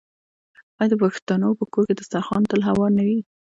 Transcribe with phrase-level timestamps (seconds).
[0.79, 3.19] آیا د پښتنو په کور کې دسترخان تل هوار نه وي؟